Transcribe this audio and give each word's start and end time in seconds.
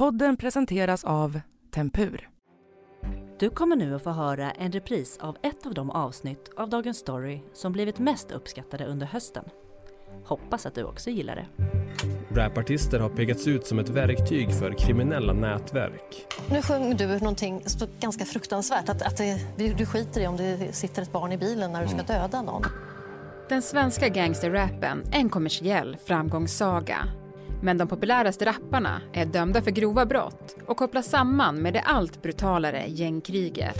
Podden 0.00 0.36
presenteras 0.36 1.04
av 1.04 1.40
Tempur. 1.74 2.28
Du 3.38 3.50
kommer 3.50 3.76
nu 3.76 3.94
att 3.94 4.02
få 4.02 4.10
höra 4.10 4.50
en 4.50 4.72
repris 4.72 5.18
av 5.20 5.36
ett 5.42 5.66
av 5.66 5.74
de 5.74 5.90
avsnitt 5.90 6.50
av 6.56 6.68
Dagens 6.68 6.98
Story 6.98 7.40
som 7.52 7.72
blivit 7.72 7.98
mest 7.98 8.30
uppskattade 8.30 8.86
under 8.86 9.06
hösten. 9.06 9.44
Hoppas 10.24 10.66
att 10.66 10.74
du 10.74 10.84
också 10.84 11.10
gillar 11.10 11.36
det. 11.36 11.46
Rapartister 12.34 13.00
har 13.00 13.08
pekats 13.08 13.46
ut 13.46 13.66
som 13.66 13.78
ett 13.78 13.88
verktyg 13.88 14.54
för 14.54 14.78
kriminella 14.78 15.32
nätverk. 15.32 16.26
Nu 16.50 16.62
sjöng 16.62 16.96
du 16.96 17.06
någonting 17.06 17.62
ganska 18.00 18.24
fruktansvärt. 18.24 18.88
Att, 18.88 19.02
att 19.02 19.16
det, 19.16 19.74
du 19.78 19.86
skiter 19.86 20.20
i 20.20 20.26
om 20.26 20.36
det 20.36 20.72
sitter 20.72 21.02
ett 21.02 21.12
barn 21.12 21.32
i 21.32 21.38
bilen 21.38 21.72
när 21.72 21.82
du 21.82 21.88
ska 21.88 22.02
döda 22.02 22.42
någon. 22.42 22.62
Den 23.48 23.62
svenska 23.62 24.08
gangsterrappen 24.08 25.02
är 25.12 25.18
en 25.18 25.30
kommersiell 25.30 25.96
framgångssaga. 26.04 26.98
Men 27.62 27.78
de 27.78 27.88
populäraste 27.88 28.44
rapparna 28.44 29.00
är 29.12 29.26
dömda 29.26 29.62
för 29.62 29.70
grova 29.70 30.06
brott 30.06 30.56
och 30.66 30.76
kopplas 30.76 31.06
samman 31.10 31.62
med 31.62 31.72
det 31.72 31.80
allt 31.80 32.22
brutalare 32.22 32.84
gängkriget. 32.88 33.76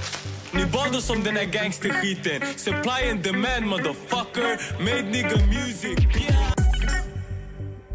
Ni 0.54 0.66
bad 0.66 0.96
oss 0.96 1.10
om 1.10 1.22
den 1.22 1.36
här 1.36 1.44
gangsterskiten 1.44 2.40
Supply 2.56 3.10
and 3.10 3.22
demand 3.22 3.66
motherfucker 3.66 4.78
Made 4.78 5.10
nigga 5.10 5.46
music 5.46 5.98
yeah. 5.98 6.52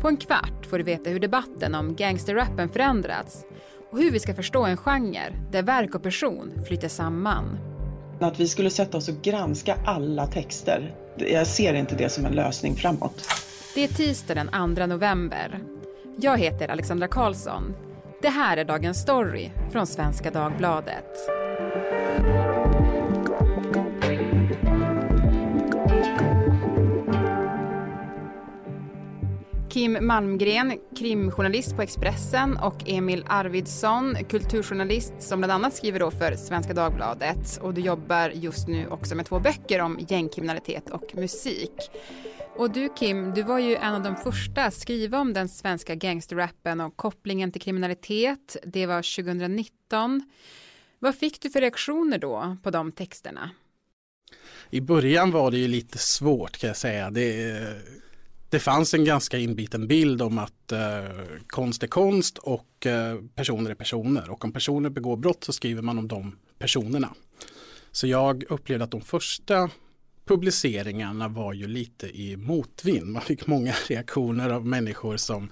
På 0.01 0.07
en 0.07 0.17
kvart 0.17 0.65
får 0.69 0.77
du 0.77 0.83
veta 0.83 1.09
hur 1.09 1.19
debatten 1.19 1.75
om 1.75 1.95
gangsterrappen 1.95 2.69
förändrats 2.69 3.45
och 3.91 3.99
hur 3.99 4.11
vi 4.11 4.19
ska 4.19 4.33
förstå 4.33 4.65
en 4.65 4.77
genre 4.77 5.33
där 5.51 5.63
verk 5.63 5.95
och 5.95 6.03
person 6.03 6.51
flyter 6.67 6.87
samman. 6.87 7.57
Att 8.19 8.39
vi 8.39 8.47
skulle 8.47 8.69
sätta 8.69 8.97
oss 8.97 9.09
och 9.09 9.21
granska 9.21 9.75
alla 9.85 10.27
texter, 10.27 10.95
jag 11.17 11.47
ser 11.47 11.73
inte 11.73 11.95
det 11.95 12.09
som 12.09 12.25
en 12.25 12.33
lösning 12.33 12.75
framåt. 12.75 13.27
Det 13.75 13.83
är 13.83 13.87
tisdag 13.87 14.35
den 14.35 14.75
2 14.75 14.85
november. 14.85 15.59
Jag 16.17 16.37
heter 16.37 16.67
Alexandra 16.67 17.07
Karlsson. 17.07 17.75
Det 18.21 18.29
här 18.29 18.57
är 18.57 18.65
Dagens 18.65 19.01
Story 19.01 19.51
från 19.71 19.87
Svenska 19.87 20.31
Dagbladet. 20.31 21.05
Kim 29.69 29.97
Malmgren, 30.01 30.79
krimjournalist 30.97 31.75
på 31.75 31.81
Expressen 31.81 32.57
och 32.57 32.89
Emil 32.89 33.25
Arvidsson, 33.27 34.15
kulturjournalist 34.29 35.13
som 35.19 35.39
bland 35.39 35.51
annat 35.51 35.73
skriver 35.73 35.99
då 35.99 36.11
för 36.11 36.35
Svenska 36.35 36.73
Dagbladet. 36.73 37.59
Och 37.61 37.73
du 37.73 37.81
jobbar 37.81 38.29
just 38.29 38.67
nu 38.67 38.87
också 38.87 39.15
med 39.15 39.25
två 39.25 39.39
böcker 39.39 39.81
om 39.81 39.99
gängkriminalitet 40.09 40.89
och 40.89 41.15
musik. 41.15 41.71
Och 42.57 42.71
du 42.71 42.89
Kim, 42.89 43.33
du 43.33 43.43
var 43.43 43.59
ju 43.59 43.75
en 43.75 43.93
av 43.93 44.03
de 44.03 44.15
första 44.15 44.65
att 44.65 44.73
skriva 44.73 45.19
om 45.19 45.33
den 45.33 45.49
svenska 45.49 45.95
gangsterrappen 45.95 46.81
och 46.81 46.97
kopplingen 46.97 47.51
till 47.51 47.61
kriminalitet. 47.61 48.57
Det 48.63 48.85
var 48.85 49.23
2019. 49.23 50.23
Vad 50.99 51.15
fick 51.15 51.41
du 51.41 51.49
för 51.49 51.61
reaktioner 51.61 52.17
då 52.17 52.57
på 52.63 52.71
de 52.71 52.91
texterna? 52.91 53.49
I 54.69 54.81
början 54.81 55.31
var 55.31 55.51
det 55.51 55.57
ju 55.57 55.67
lite 55.67 55.97
svårt 55.97 56.57
kan 56.57 56.67
jag 56.67 56.77
säga. 56.77 57.09
Det, 57.09 57.61
det 58.49 58.59
fanns 58.59 58.93
en 58.93 59.05
ganska 59.05 59.37
inbiten 59.37 59.87
bild 59.87 60.21
om 60.21 60.37
att 60.37 60.71
eh, 60.71 60.79
konst 61.47 61.83
är 61.83 61.87
konst 61.87 62.37
och 62.37 62.85
eh, 62.85 63.17
personer 63.35 63.71
är 63.71 63.75
personer. 63.75 64.29
Och 64.29 64.45
om 64.45 64.51
personer 64.51 64.89
begår 64.89 65.17
brott 65.17 65.43
så 65.43 65.53
skriver 65.53 65.81
man 65.81 65.97
om 65.97 66.07
de 66.07 66.35
personerna. 66.57 67.13
Så 67.91 68.07
jag 68.07 68.43
upplevde 68.49 68.83
att 68.85 68.91
de 68.91 69.01
första 69.01 69.69
publiceringarna 70.25 71.27
var 71.27 71.53
ju 71.53 71.67
lite 71.67 72.07
i 72.07 72.37
motvind. 72.37 73.05
Man 73.05 73.21
fick 73.21 73.47
många 73.47 73.73
reaktioner 73.87 74.49
av 74.49 74.65
människor 74.65 75.17
som 75.17 75.49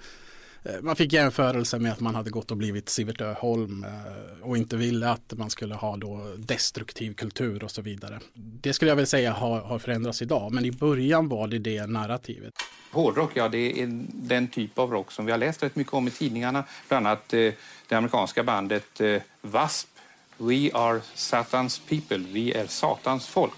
eh, 0.62 0.80
man 0.82 0.96
fick 0.96 1.12
jämförelser 1.12 1.78
med 1.78 1.92
att 1.92 2.00
man 2.00 2.14
hade 2.14 2.30
gått 2.30 2.50
och 2.50 2.56
blivit 2.56 2.88
Sivert 2.88 3.20
Öholm 3.20 3.84
eh, 3.84 4.48
och 4.48 4.56
inte 4.56 4.76
ville 4.76 5.10
att 5.10 5.32
man 5.36 5.50
skulle 5.50 5.74
ha 5.74 5.96
då 5.96 6.34
destruktiv 6.38 7.14
kultur 7.14 7.64
och 7.64 7.70
så 7.70 7.82
vidare. 7.82 8.20
Det 8.34 8.72
skulle 8.72 8.90
jag 8.90 8.96
väl 8.96 9.06
säga 9.06 9.32
har, 9.32 9.60
har 9.60 9.78
förändrats 9.78 10.22
idag, 10.22 10.52
men 10.52 10.64
i 10.64 10.72
början 10.72 11.28
var 11.28 11.48
det 11.48 11.58
det 11.58 11.86
narrativet. 11.86 12.52
Hårdrock, 12.90 13.30
ja 13.34 13.48
det 13.48 13.82
är 13.82 14.04
den 14.08 14.48
typ 14.48 14.78
av 14.78 14.90
rock 14.90 15.12
som 15.12 15.26
vi 15.26 15.32
har 15.32 15.38
läst 15.38 15.62
rätt 15.62 15.76
mycket 15.76 15.94
om 15.94 16.08
i 16.08 16.10
tidningarna. 16.10 16.64
Bland 16.88 17.06
annat 17.06 17.32
eh, 17.32 17.52
det 17.88 17.94
amerikanska 17.94 18.42
bandet 18.42 19.00
W.A.S.P. 19.42 19.90
We 20.38 20.70
are 20.74 21.00
Satans 21.14 21.78
people, 21.78 22.18
vi 22.18 22.52
är 22.52 22.66
Satans 22.66 23.26
folk. 23.26 23.52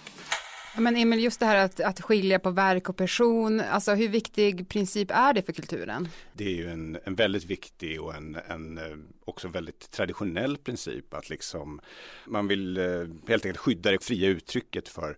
Men 0.79 0.97
Emil, 0.97 1.21
just 1.21 1.41
det 1.41 1.47
här 1.47 1.65
att, 1.65 1.81
att 1.81 2.01
skilja 2.01 2.39
på 2.39 2.51
verk 2.51 2.89
och 2.89 2.97
person, 2.97 3.61
alltså 3.61 3.95
hur 3.95 4.09
viktig 4.09 4.69
princip 4.69 5.11
är 5.11 5.33
det 5.33 5.43
för 5.43 5.53
kulturen? 5.53 6.09
Det 6.33 6.45
är 6.45 6.55
ju 6.55 6.71
en, 6.71 6.99
en 7.05 7.15
väldigt 7.15 7.45
viktig 7.45 8.03
och 8.03 8.15
en, 8.15 8.39
en 8.49 8.79
eh, 8.79 8.97
också 9.25 9.49
väldigt 9.49 9.91
traditionell 9.91 10.57
princip 10.57 11.15
att 11.15 11.31
liksom 11.31 11.81
man 12.27 12.49
vill 12.49 12.77
eh, 12.77 12.85
helt 13.29 13.45
enkelt 13.45 13.59
skydda 13.59 13.91
det 13.91 14.05
fria 14.05 14.29
uttrycket 14.29 14.89
för 14.89 15.17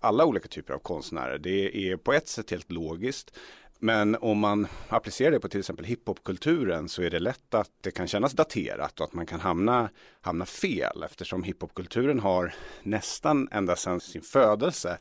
alla 0.00 0.24
olika 0.24 0.48
typer 0.48 0.74
av 0.74 0.78
konstnärer. 0.78 1.38
Det 1.38 1.90
är 1.90 1.96
på 1.96 2.12
ett 2.12 2.28
sätt 2.28 2.50
helt 2.50 2.72
logiskt. 2.72 3.38
Men 3.78 4.16
om 4.16 4.38
man 4.38 4.66
applicerar 4.88 5.30
det 5.30 5.40
på 5.40 5.48
till 5.48 5.60
exempel 5.60 5.86
hiphopkulturen 5.86 6.88
så 6.88 7.02
är 7.02 7.10
det 7.10 7.18
lätt 7.18 7.54
att 7.54 7.70
det 7.80 7.90
kan 7.90 8.08
kännas 8.08 8.32
daterat 8.32 9.00
och 9.00 9.06
att 9.06 9.14
man 9.14 9.26
kan 9.26 9.40
hamna, 9.40 9.90
hamna 10.20 10.46
fel 10.46 11.02
eftersom 11.02 11.42
hiphopkulturen 11.42 12.20
har 12.20 12.54
nästan 12.82 13.48
ända 13.52 13.76
sedan 13.76 14.00
sin 14.00 14.22
födelse 14.22 14.98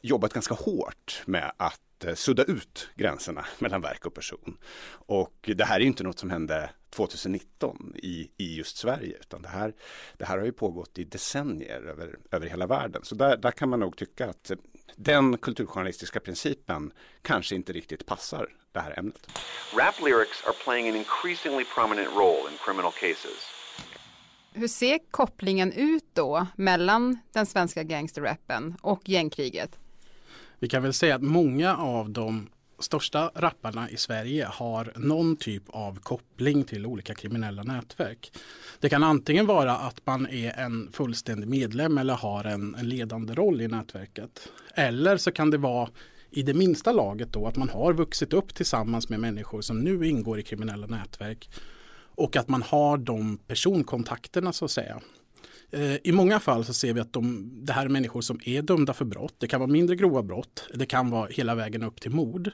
jobbat 0.00 0.32
ganska 0.32 0.54
hårt 0.54 1.22
med 1.26 1.52
att 1.56 2.04
eh, 2.04 2.14
sudda 2.14 2.44
ut 2.44 2.90
gränserna 2.96 3.46
mellan 3.58 3.80
verk 3.80 4.06
och 4.06 4.14
person. 4.14 4.58
Och 4.92 5.50
det 5.56 5.64
här 5.64 5.80
är 5.80 5.84
inte 5.84 6.04
något 6.04 6.18
som 6.18 6.30
hände 6.30 6.70
2019 6.90 7.94
i, 7.96 8.30
i 8.36 8.56
just 8.56 8.76
Sverige 8.76 9.16
utan 9.20 9.42
det 9.42 9.48
här, 9.48 9.74
det 10.16 10.24
här 10.24 10.38
har 10.38 10.44
ju 10.44 10.52
pågått 10.52 10.98
i 10.98 11.04
decennier 11.04 11.82
över, 11.82 12.18
över 12.30 12.46
hela 12.46 12.66
världen. 12.66 13.04
Så 13.04 13.14
där, 13.14 13.36
där 13.36 13.50
kan 13.50 13.68
man 13.68 13.80
nog 13.80 13.96
tycka 13.96 14.30
att 14.30 14.50
eh, 14.50 14.56
den 14.96 15.38
kulturjournalistiska 15.38 16.20
principen 16.20 16.92
kanske 17.22 17.54
inte 17.54 17.72
riktigt 17.72 18.06
passar 18.06 18.48
det 18.72 18.80
här 18.80 18.98
ämnet. 18.98 19.26
Rap 19.78 20.00
lyrics 20.00 20.44
are 20.44 20.54
playing 20.64 20.88
an 20.88 20.96
increasingly 20.96 21.64
prominent 21.64 22.08
role 22.16 22.50
in 22.50 22.58
criminal 22.64 22.92
cases. 22.92 23.50
Hur 24.52 24.68
ser 24.68 24.98
kopplingen 25.10 25.72
ut 25.72 26.04
då 26.12 26.46
mellan 26.56 27.18
den 27.32 27.46
svenska 27.46 27.82
gangsterrappen 27.82 28.76
och 28.82 29.08
gängkriget? 29.08 29.78
Vi 30.58 30.68
kan 30.68 30.82
väl 30.82 30.92
säga 30.92 31.14
att 31.14 31.22
många 31.22 31.76
av 31.76 32.10
de 32.10 32.48
största 32.80 33.30
rapparna 33.34 33.90
i 33.90 33.96
Sverige 33.96 34.46
har 34.50 34.92
någon 34.96 35.36
typ 35.36 35.62
av 35.68 35.98
koppling 36.00 36.64
till 36.64 36.86
olika 36.86 37.14
kriminella 37.14 37.62
nätverk. 37.62 38.32
Det 38.80 38.88
kan 38.88 39.02
antingen 39.02 39.46
vara 39.46 39.76
att 39.76 40.06
man 40.06 40.26
är 40.26 40.58
en 40.58 40.92
fullständig 40.92 41.48
medlem 41.48 41.98
eller 41.98 42.14
har 42.14 42.44
en, 42.44 42.74
en 42.74 42.88
ledande 42.88 43.34
roll 43.34 43.60
i 43.60 43.68
nätverket. 43.68 44.48
Eller 44.74 45.16
så 45.16 45.32
kan 45.32 45.50
det 45.50 45.58
vara 45.58 45.88
i 46.30 46.42
det 46.42 46.54
minsta 46.54 46.92
laget 46.92 47.32
då 47.32 47.46
att 47.46 47.56
man 47.56 47.68
har 47.68 47.92
vuxit 47.92 48.32
upp 48.32 48.54
tillsammans 48.54 49.08
med 49.08 49.20
människor 49.20 49.60
som 49.60 49.80
nu 49.80 50.08
ingår 50.08 50.38
i 50.38 50.42
kriminella 50.42 50.86
nätverk. 50.86 51.50
Och 52.14 52.36
att 52.36 52.48
man 52.48 52.62
har 52.62 52.98
de 52.98 53.38
personkontakterna 53.38 54.52
så 54.52 54.64
att 54.64 54.70
säga. 54.70 55.00
Eh, 55.70 55.96
I 56.04 56.12
många 56.12 56.40
fall 56.40 56.64
så 56.64 56.74
ser 56.74 56.92
vi 56.92 57.00
att 57.00 57.12
de, 57.12 57.50
det 57.64 57.72
här 57.72 57.84
är 57.84 57.88
människor 57.88 58.20
som 58.20 58.40
är 58.44 58.62
dömda 58.62 58.94
för 58.94 59.04
brott. 59.04 59.34
Det 59.38 59.46
kan 59.46 59.60
vara 59.60 59.70
mindre 59.70 59.96
grova 59.96 60.22
brott. 60.22 60.68
Det 60.74 60.86
kan 60.86 61.10
vara 61.10 61.26
hela 61.26 61.54
vägen 61.54 61.82
upp 61.82 62.00
till 62.00 62.10
mord. 62.10 62.50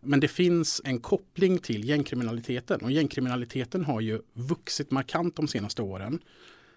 Men 0.00 0.20
det 0.20 0.28
finns 0.28 0.80
en 0.84 1.00
koppling 1.00 1.58
till 1.58 1.88
gängkriminaliteten 1.88 2.80
och 2.80 2.90
gängkriminaliteten 2.90 3.84
har 3.84 4.00
ju 4.00 4.20
vuxit 4.32 4.90
markant 4.90 5.36
de 5.36 5.48
senaste 5.48 5.82
åren. 5.82 6.18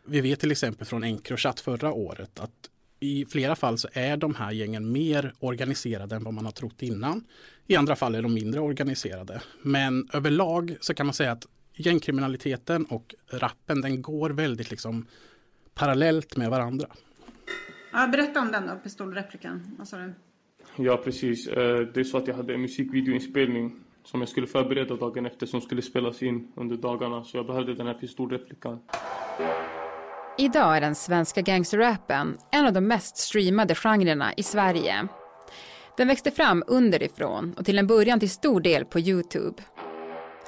Vi 0.06 0.22
vet 0.22 0.40
till 0.40 0.52
exempel 0.52 0.88
från 0.88 1.04
Encrochat 1.04 1.60
förra 1.60 1.94
året 1.94 2.40
att 2.40 2.70
i 3.00 3.26
flera 3.26 3.56
fall 3.56 3.78
så 3.78 3.88
är 3.94 4.18
de 4.18 4.36
här 4.36 4.52
gängen 4.52 4.92
mer 4.92 5.34
organiserade 5.40 6.16
än 6.16 6.24
vad 6.24 6.34
man 6.34 6.46
har 6.46 6.52
trott 6.52 6.82
innan. 6.82 7.24
I 7.68 7.76
andra 7.76 7.96
fall 7.96 8.16
är 8.16 8.22
de 8.22 8.34
mindre 8.34 8.60
organiserade. 8.60 9.42
Men 9.62 10.10
överlag 10.14 10.78
så 10.82 10.94
kan 10.94 11.06
man 11.06 11.14
säga 11.14 11.32
att 11.32 11.48
gängkriminaliteten 11.76 12.86
och 12.86 13.16
rappen 13.28 13.82
den 13.82 14.02
går 14.02 14.30
väldigt 14.30 14.72
liksom 14.72 15.06
parallellt 15.78 16.38
med 16.38 16.50
varandra. 16.50 16.88
Ja, 17.92 18.08
berätta 18.08 18.40
om 18.40 18.52
den 18.52 18.68
då, 18.68 18.76
pistolreplikan. 18.84 19.76
Vad 19.78 19.88
sa 19.88 19.98
du? 19.98 20.14
Ja, 20.76 20.98
precis. 20.98 21.48
Eh, 21.48 21.80
det 21.80 22.00
är 22.00 22.04
så 22.04 22.18
att 22.18 22.28
jag 22.28 22.36
hade 22.36 22.54
en 22.54 22.62
musikvideoinspelning 22.62 23.76
som 24.04 24.22
jag 24.22 24.30
skulle 24.30 24.48
förbereda 24.48 24.96
dagen 24.96 25.26
efter 25.26 25.46
som 25.46 25.62
skulle 25.62 25.82
spelas 25.82 26.24
in 26.24 26.52
under 26.56 26.78
dagarna. 26.78 27.24
Så 27.24 27.38
jag 27.38 27.48
behövde 27.48 27.74
den 27.74 27.88
här 27.88 27.94
pistolreplikan. 27.94 28.80
Idag 30.38 30.78
är 30.78 30.82
den 30.82 30.96
svenska 30.96 31.42
gangsterrappen 31.42 32.38
en 32.52 32.66
av 32.66 32.74
de 32.74 32.82
mest 32.82 33.18
streamade 33.18 33.76
genrerna 33.76 34.34
i 34.38 34.44
Sverige. 34.44 35.08
Den 35.98 36.08
växte 36.08 36.32
fram 36.32 36.64
underifrån 36.68 37.54
och 37.58 37.66
till 37.66 37.78
en 37.78 37.88
början 37.88 38.20
till 38.20 38.30
stor 38.30 38.62
del 38.62 38.86
på 38.86 39.00
Youtube. 39.00 39.64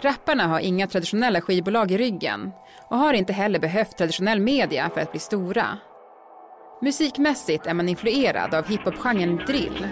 Rapparna 0.01 0.47
har 0.47 0.59
inga 0.59 0.87
traditionella 0.87 1.41
skivbolag 1.41 1.91
i 1.91 1.97
ryggen 1.97 2.51
och 2.89 2.97
har 2.97 3.13
inte 3.13 3.33
heller 3.33 3.59
behövt 3.59 3.97
traditionell 3.97 4.39
media 4.39 4.89
för 4.93 5.01
att 5.01 5.11
bli 5.11 5.19
stora. 5.19 5.65
Musikmässigt 6.81 7.67
är 7.67 7.73
man 7.73 7.89
influerad 7.89 8.53
av 8.53 8.67
hiphop-genren 8.67 9.35
drill 9.35 9.87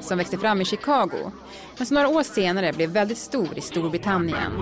som 0.00 0.18
växte 0.18 0.38
fram 0.38 0.60
i 0.60 0.64
Chicago 0.64 1.32
men 1.78 1.86
som 1.86 1.94
några 1.94 2.08
år 2.08 2.22
senare 2.22 2.72
blev 2.72 2.90
väldigt 2.90 3.18
stor 3.18 3.58
i 3.58 3.60
Storbritannien. 3.60 4.52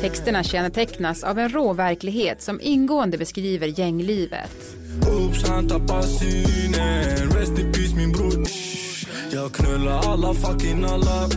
Texterna 0.00 0.42
kännetecknas 0.42 1.24
av 1.24 1.38
en 1.38 1.48
rå 1.48 1.72
verklighet 1.72 2.42
som 2.42 2.60
ingående 2.60 3.18
beskriver 3.18 3.80
gänglivet. 3.80 4.85
Oops, 5.02 5.48
han 5.48 5.68
tappar 5.68 6.02
synen 6.02 7.30
Rest 7.30 7.58
in 7.58 7.72
peace 7.72 7.96
min 7.96 8.12
bror 8.12 8.44
Jag 9.32 9.52
knullar 9.52 10.12
alla 10.12 10.34
fucking 10.34 10.84
alla 10.84 11.28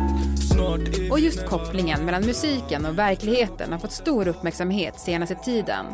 Och 1.11 1.19
just 1.19 1.45
kopplingen 1.45 2.05
mellan 2.05 2.25
musiken 2.25 2.85
och 2.85 2.97
verkligheten 2.97 3.71
har 3.71 3.79
fått 3.79 3.91
stor 3.91 4.27
uppmärksamhet 4.27 4.99
senaste 4.99 5.35
tiden. 5.35 5.85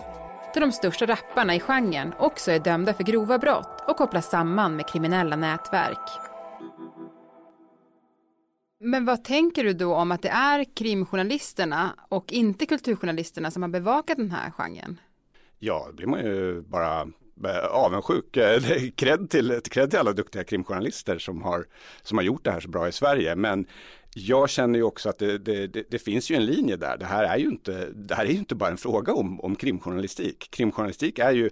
Då 0.53 0.59
de 0.59 0.71
största 0.71 1.05
rapparna 1.05 1.55
i 1.55 1.59
genren 1.59 2.13
också 2.19 2.51
är 2.51 2.59
dömda 2.59 2.93
för 2.93 3.03
grova 3.03 3.37
brott 3.37 3.83
och 3.87 3.97
kopplas 3.97 4.29
samman 4.29 4.75
med 4.75 4.87
kriminella 4.87 5.35
nätverk. 5.35 6.09
Men 8.79 9.05
vad 9.05 9.23
tänker 9.23 9.63
du 9.63 9.73
då 9.73 9.95
om 9.95 10.11
att 10.11 10.21
det 10.21 10.29
är 10.29 10.75
krimjournalisterna 10.75 11.95
och 12.09 12.33
inte 12.33 12.65
kulturjournalisterna 12.65 13.51
som 13.51 13.61
har 13.61 13.69
bevakat 13.69 14.17
den 14.17 14.31
här 14.31 14.51
genren? 14.51 14.99
Ja, 15.59 15.87
det 15.87 15.93
blir 15.93 16.07
man 16.07 16.19
ju 16.19 16.61
bara 16.61 17.07
Eh, 17.43 17.65
avundsjuk. 17.65 18.37
Eh, 18.37 18.61
kredd 18.95 19.29
till, 19.29 19.61
cred 19.71 19.89
till 19.89 19.99
alla 19.99 20.13
duktiga 20.13 20.43
krimjournalister 20.43 21.17
som 21.17 21.41
har, 21.41 21.65
som 22.03 22.17
har 22.17 22.25
gjort 22.25 22.43
det 22.43 22.51
här 22.51 22.59
så 22.59 22.69
bra 22.69 22.87
i 22.87 22.91
Sverige. 22.91 23.35
Men 23.35 23.65
jag 24.13 24.49
känner 24.49 24.79
ju 24.79 24.83
också 24.83 25.09
att 25.09 25.17
det, 25.19 25.37
det, 25.37 25.67
det, 25.67 25.83
det, 25.89 25.99
finns 25.99 26.31
ju 26.31 26.35
en 26.35 26.45
linje 26.45 26.75
där. 26.75 26.97
Det 26.97 27.05
här 27.05 27.23
är 27.23 27.37
ju 27.37 27.47
inte, 27.47 27.89
det 27.95 28.15
här 28.15 28.25
är 28.25 28.29
ju 28.29 28.37
inte 28.37 28.55
bara 28.55 28.69
en 28.69 28.77
fråga 28.77 29.13
om, 29.13 29.41
om 29.41 29.55
krimjournalistik. 29.55 30.51
Krimjournalistik 30.51 31.19
är 31.19 31.31
ju 31.31 31.49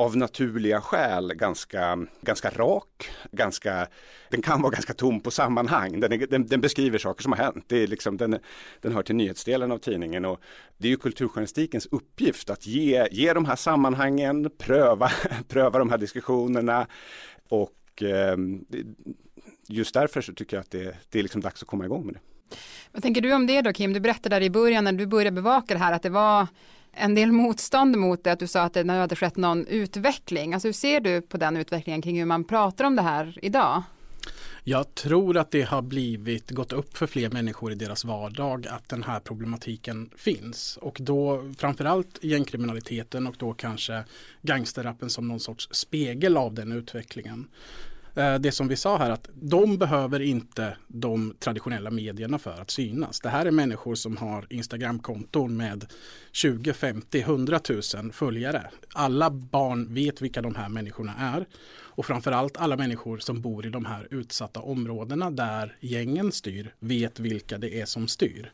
av 0.00 0.16
naturliga 0.16 0.80
skäl 0.80 1.34
ganska, 1.34 1.98
ganska 2.20 2.50
rak, 2.50 3.10
ganska, 3.32 3.86
den 4.30 4.42
kan 4.42 4.62
vara 4.62 4.72
ganska 4.72 4.94
tom 4.94 5.20
på 5.20 5.30
sammanhang. 5.30 6.00
Den, 6.00 6.12
är, 6.12 6.26
den, 6.26 6.46
den 6.46 6.60
beskriver 6.60 6.98
saker 6.98 7.22
som 7.22 7.32
har 7.32 7.38
hänt. 7.38 7.64
Det 7.68 7.82
är 7.82 7.86
liksom, 7.86 8.16
den, 8.16 8.38
den 8.80 8.92
hör 8.92 9.02
till 9.02 9.14
nyhetsdelen 9.14 9.72
av 9.72 9.78
tidningen 9.78 10.24
och 10.24 10.40
det 10.78 10.88
är 10.88 10.90
ju 10.90 10.96
kulturjournalistikens 10.96 11.86
uppgift 11.90 12.50
att 12.50 12.66
ge, 12.66 13.08
ge 13.10 13.32
de 13.32 13.44
här 13.44 13.56
sammanhangen, 13.56 14.50
pröva, 14.58 15.10
pröva 15.48 15.78
de 15.78 15.90
här 15.90 15.98
diskussionerna 15.98 16.86
och 17.48 18.02
eh, 18.02 18.36
just 19.68 19.94
därför 19.94 20.20
så 20.20 20.32
tycker 20.32 20.56
jag 20.56 20.62
att 20.62 20.70
det, 20.70 20.96
det 21.08 21.18
är 21.18 21.22
liksom 21.22 21.40
dags 21.40 21.62
att 21.62 21.68
komma 21.68 21.84
igång 21.84 22.06
med 22.06 22.14
det. 22.14 22.20
Vad 22.92 23.02
tänker 23.02 23.20
du 23.20 23.34
om 23.34 23.46
det 23.46 23.62
då 23.62 23.72
Kim? 23.72 23.92
Du 23.92 24.00
berättade 24.00 24.36
där 24.36 24.42
i 24.42 24.50
början 24.50 24.84
när 24.84 24.92
du 24.92 25.06
började 25.06 25.34
bevaka 25.34 25.74
det 25.74 25.80
här 25.80 25.92
att 25.92 26.02
det 26.02 26.10
var 26.10 26.46
en 26.92 27.14
del 27.14 27.32
motstånd 27.32 27.96
mot 27.96 28.24
det, 28.24 28.32
att 28.32 28.38
du 28.38 28.46
sa 28.46 28.62
att 28.62 28.74
det 28.74 28.84
nu 28.84 28.92
hade 28.92 29.16
skett 29.16 29.36
någon 29.36 29.66
utveckling. 29.66 30.54
Alltså 30.54 30.68
hur 30.68 30.72
ser 30.72 31.00
du 31.00 31.20
på 31.20 31.36
den 31.36 31.56
utvecklingen 31.56 32.02
kring 32.02 32.18
hur 32.18 32.26
man 32.26 32.44
pratar 32.44 32.84
om 32.84 32.96
det 32.96 33.02
här 33.02 33.38
idag? 33.42 33.82
Jag 34.64 34.94
tror 34.94 35.36
att 35.36 35.50
det 35.50 35.62
har 35.62 35.82
blivit 35.82 36.50
gått 36.50 36.72
upp 36.72 36.96
för 36.96 37.06
fler 37.06 37.30
människor 37.30 37.72
i 37.72 37.74
deras 37.74 38.04
vardag 38.04 38.66
att 38.66 38.88
den 38.88 39.02
här 39.02 39.20
problematiken 39.20 40.10
finns. 40.16 40.78
Och 40.82 40.98
då 41.00 41.52
framförallt 41.58 42.18
gängkriminaliteten 42.24 43.26
och 43.26 43.34
då 43.38 43.52
kanske 43.52 44.04
gangsterrappen 44.42 45.10
som 45.10 45.28
någon 45.28 45.40
sorts 45.40 45.68
spegel 45.70 46.36
av 46.36 46.54
den 46.54 46.72
utvecklingen. 46.72 47.48
Eh, 48.14 48.34
det 48.34 48.52
som 48.52 48.68
vi 48.68 48.76
sa 48.76 48.98
här 48.98 49.10
att 49.10 49.28
de 49.34 49.78
behöver 49.78 50.20
inte 50.20 50.76
de 50.88 51.34
traditionella 51.38 51.90
medierna 51.90 52.38
för 52.38 52.60
att 52.60 52.70
synas. 52.70 53.20
Det 53.20 53.28
här 53.28 53.46
är 53.46 53.50
människor 53.50 53.94
som 53.94 54.16
har 54.16 54.46
Instagramkonton 54.50 55.56
med 55.56 55.86
20, 56.32 56.72
50, 56.72 57.20
100 57.20 57.60
000 57.94 58.12
följare. 58.12 58.70
Alla 58.94 59.30
barn 59.30 59.94
vet 59.94 60.22
vilka 60.22 60.42
de 60.42 60.54
här 60.54 60.68
människorna 60.68 61.14
är 61.18 61.46
och 62.00 62.06
framförallt 62.06 62.56
alla 62.56 62.76
människor 62.76 63.18
som 63.18 63.40
bor 63.40 63.66
i 63.66 63.70
de 63.70 63.84
här 63.84 64.08
utsatta 64.10 64.60
områdena 64.60 65.30
där 65.30 65.76
gängen 65.80 66.32
styr 66.32 66.74
vet 66.78 67.20
vilka 67.20 67.58
det 67.58 67.80
är 67.80 67.86
som 67.86 68.08
styr. 68.08 68.52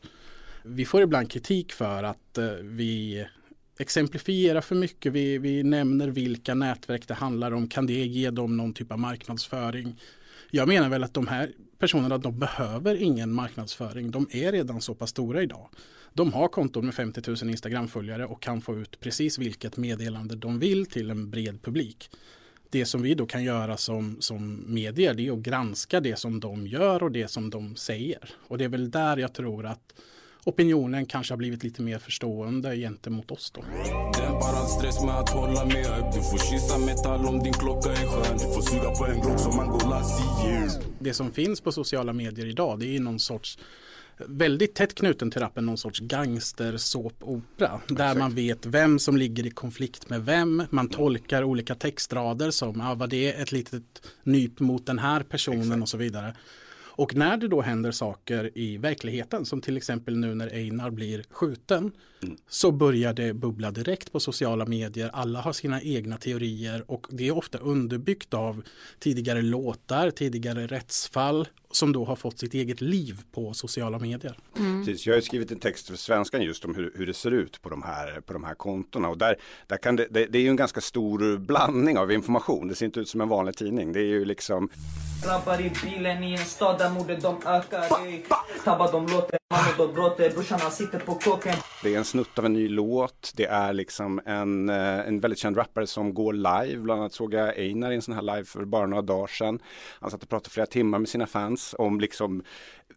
Vi 0.63 0.85
får 0.85 1.01
ibland 1.01 1.31
kritik 1.31 1.73
för 1.73 2.03
att 2.03 2.37
eh, 2.37 2.49
vi 2.61 3.27
exemplifiera 3.79 4.61
för 4.61 4.75
mycket. 4.75 5.13
Vi, 5.13 5.37
vi 5.37 5.63
nämner 5.63 6.07
vilka 6.07 6.53
nätverk 6.53 7.07
det 7.07 7.13
handlar 7.13 7.51
om. 7.51 7.67
Kan 7.67 7.87
det 7.87 8.05
ge 8.05 8.29
dem 8.29 8.57
någon 8.57 8.73
typ 8.73 8.91
av 8.91 8.99
marknadsföring? 8.99 9.99
Jag 10.51 10.67
menar 10.67 10.89
väl 10.89 11.03
att 11.03 11.13
de 11.13 11.27
här 11.27 11.51
personerna 11.79 12.17
de 12.17 12.39
behöver 12.39 12.95
ingen 12.95 13.33
marknadsföring. 13.33 14.11
De 14.11 14.27
är 14.31 14.51
redan 14.51 14.81
så 14.81 14.95
pass 14.95 15.09
stora 15.09 15.43
idag. 15.43 15.69
De 16.13 16.33
har 16.33 16.47
konton 16.47 16.85
med 16.85 16.95
50 16.95 17.21
000 17.27 17.37
Instagram-följare 17.49 18.25
och 18.25 18.41
kan 18.41 18.61
få 18.61 18.77
ut 18.79 18.99
precis 18.99 19.37
vilket 19.37 19.77
meddelande 19.77 20.35
de 20.35 20.59
vill 20.59 20.85
till 20.85 21.09
en 21.09 21.29
bred 21.29 21.61
publik. 21.61 22.09
Det 22.69 22.85
som 22.85 23.01
vi 23.01 23.15
då 23.15 23.25
kan 23.25 23.43
göra 23.43 23.77
som, 23.77 24.17
som 24.19 24.63
medier 24.73 25.13
det 25.13 25.27
är 25.27 25.31
att 25.31 25.39
granska 25.39 25.99
det 25.99 26.15
som 26.15 26.39
de 26.39 26.67
gör 26.67 27.03
och 27.03 27.11
det 27.11 27.27
som 27.27 27.49
de 27.49 27.75
säger. 27.75 28.29
Och 28.47 28.57
det 28.57 28.63
är 28.63 28.69
väl 28.69 28.91
där 28.91 29.17
jag 29.17 29.33
tror 29.33 29.65
att 29.65 29.93
opinionen 30.47 31.05
kanske 31.05 31.33
har 31.33 31.37
blivit 31.37 31.63
lite 31.63 31.81
mer 31.81 31.99
förstående 31.99 32.75
gentemot 32.75 33.31
oss 33.31 33.51
då. 33.51 33.61
Dämpar 34.21 34.53
all 34.55 34.67
stress 34.67 35.03
med 35.03 35.15
att 35.15 35.29
hålla 35.29 35.65
med 35.65 35.85
upp 35.85 36.13
Du 36.13 36.21
får 36.21 36.51
kyssa 36.51 36.77
metall 36.77 37.25
om 37.25 37.43
din 37.43 37.53
klocka 37.53 37.89
är 37.89 37.95
skön 37.95 38.37
Du 38.37 38.53
får 38.53 38.61
suga 38.61 38.89
på 38.89 39.05
en 39.05 39.21
glock 39.21 39.39
som 39.39 39.89
lass 39.89 40.21
Det 40.99 41.13
som 41.13 41.31
finns 41.31 41.61
på 41.61 41.71
sociala 41.71 42.13
medier 42.13 42.45
idag 42.45 42.79
det 42.79 42.95
är 42.95 42.99
någon 42.99 43.19
sorts 43.19 43.57
väldigt 44.25 44.75
tätt 44.75 44.95
knuten 44.95 45.31
till 45.31 45.41
rappen 45.41 45.65
någon 45.65 45.77
sorts 45.77 45.99
gangster 45.99 46.77
opera 47.21 47.81
Där 47.87 48.15
man 48.15 48.35
vet 48.35 48.65
vem 48.65 48.99
som 48.99 49.17
ligger 49.17 49.45
i 49.45 49.49
konflikt 49.49 50.09
med 50.09 50.25
vem. 50.25 50.63
Man 50.69 50.89
tolkar 50.89 51.43
olika 51.43 51.75
textrader 51.75 52.51
som, 52.51 52.79
ja, 52.79 52.95
vad 52.95 53.09
det 53.09 53.33
är 53.33 53.41
ett 53.41 53.51
litet 53.51 54.01
nyp 54.23 54.59
mot 54.59 54.85
den 54.85 54.99
här 54.99 55.23
personen 55.23 55.61
Exakt. 55.61 55.81
och 55.81 55.89
så 55.89 55.97
vidare. 55.97 56.35
Och 56.97 57.15
när 57.15 57.37
det 57.37 57.47
då 57.47 57.61
händer 57.61 57.91
saker 57.91 58.51
i 58.55 58.77
verkligheten 58.77 59.45
som 59.45 59.61
till 59.61 59.77
exempel 59.77 60.17
nu 60.17 60.35
när 60.35 60.47
Einar 60.47 60.89
blir 60.89 61.23
skjuten 61.29 61.91
mm. 62.23 62.37
så 62.49 62.71
börjar 62.71 63.13
det 63.13 63.33
bubbla 63.33 63.71
direkt 63.71 64.11
på 64.11 64.19
sociala 64.19 64.65
medier. 64.65 65.09
Alla 65.13 65.41
har 65.41 65.53
sina 65.53 65.81
egna 65.81 66.17
teorier 66.17 66.91
och 66.91 67.07
det 67.09 67.27
är 67.27 67.37
ofta 67.37 67.57
underbyggt 67.57 68.33
av 68.33 68.63
tidigare 68.99 69.41
låtar, 69.41 70.11
tidigare 70.11 70.67
rättsfall 70.67 71.47
som 71.71 71.93
då 71.93 72.05
har 72.05 72.15
fått 72.15 72.39
sitt 72.39 72.53
eget 72.53 72.81
liv 72.81 73.21
på 73.31 73.53
sociala 73.53 73.99
medier. 73.99 74.37
Mm. 74.57 74.85
Precis, 74.85 75.07
jag 75.07 75.13
har 75.13 75.21
skrivit 75.21 75.51
en 75.51 75.59
text 75.59 75.87
för 75.87 75.95
Svenskan 75.95 76.41
just 76.41 76.65
om 76.65 76.75
hur, 76.75 76.93
hur, 76.95 77.05
det 77.05 77.13
ser 77.13 77.31
ut 77.31 77.61
på 77.61 77.69
de 77.69 77.83
här, 77.83 78.21
på 78.21 78.33
de 78.33 78.43
här 78.43 78.53
kontona 78.53 79.09
och 79.09 79.17
där, 79.17 79.35
där 79.67 79.77
kan 79.77 79.95
det, 79.95 80.07
det, 80.09 80.25
det 80.25 80.37
är 80.37 80.41
ju 80.41 80.49
en 80.49 80.55
ganska 80.55 80.81
stor 80.81 81.37
blandning 81.37 81.97
av 81.97 82.11
information. 82.11 82.67
Det 82.67 82.75
ser 82.75 82.85
inte 82.85 82.99
ut 82.99 83.09
som 83.09 83.21
en 83.21 83.29
vanlig 83.29 83.57
tidning. 83.57 83.93
Det 83.93 83.99
är 83.99 84.05
ju 84.05 84.25
liksom 84.25 84.69
Grabbar 85.23 85.61
i 85.61 85.71
bilen 85.83 86.23
i 86.23 86.31
en 86.31 86.45
stad 86.45 86.79
där 86.79 86.89
mordet 86.89 87.21
de 87.21 87.35
ökar 87.45 87.87
Tabbar 88.63 88.91
de 88.91 89.07
låter, 89.07 89.39
mannen 89.51 89.73
de 89.77 89.93
gråter, 89.93 90.29
brorsan 90.29 90.59
han 90.61 90.71
sitter 90.71 90.99
på 90.99 91.15
kåken 91.15 91.55
Det 91.83 91.93
är 91.93 91.97
en 91.97 92.05
snutt 92.07 92.39
av 92.39 92.45
en 92.45 92.53
ny 92.53 92.67
låt, 92.69 93.31
det 93.35 93.45
är 93.45 93.73
liksom 93.73 94.21
en, 94.25 94.69
eh, 94.69 95.07
en 95.07 95.19
väldigt 95.19 95.39
känd 95.39 95.57
rappare 95.57 95.87
som 95.87 96.13
går 96.13 96.33
live, 96.33 96.77
bland 96.77 97.01
annat 97.01 97.13
såg 97.13 97.33
jag 97.33 97.57
Einar 97.57 97.91
i 97.91 97.95
en 97.95 98.01
sån 98.01 98.13
här 98.13 98.21
live 98.21 98.45
för 98.45 98.65
bara 98.65 98.85
några 98.85 99.01
dagar 99.01 99.27
sedan 99.27 99.59
Han 99.99 100.11
satt 100.11 100.23
och 100.23 100.29
pratade 100.29 100.49
flera 100.49 100.67
timmar 100.67 100.99
med 100.99 101.09
sina 101.09 101.27
fans 101.27 101.75
om 101.77 101.99
liksom 101.99 102.43